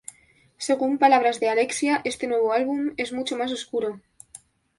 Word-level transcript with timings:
Según 0.57 0.97
palabras 0.97 1.39
de 1.39 1.49
Alexia: 1.49 2.01
"este 2.05 2.25
nuevo 2.25 2.53
álbum 2.53 2.95
es 2.97 3.13
mucho 3.13 3.37
más 3.37 3.51
oscuro". 3.51 3.99